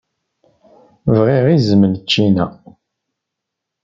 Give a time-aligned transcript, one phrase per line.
[1.15, 2.45] Bɣiɣ iẓem n ččina.